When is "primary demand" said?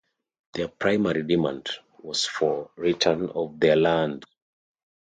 0.67-1.69